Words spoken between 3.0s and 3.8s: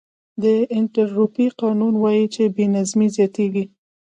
زیاتېږي.